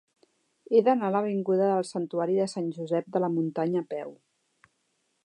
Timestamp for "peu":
3.93-4.19